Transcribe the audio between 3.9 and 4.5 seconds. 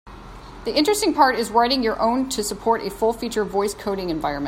environment.